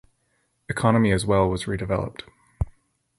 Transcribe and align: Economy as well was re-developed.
Economy 0.67 1.11
as 1.11 1.27
well 1.27 1.47
was 1.47 1.67
re-developed. 1.67 2.23